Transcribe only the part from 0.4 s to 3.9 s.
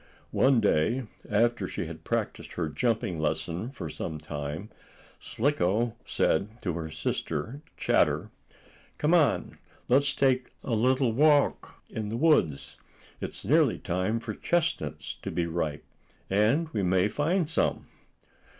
day, after she had practiced her jumping lesson for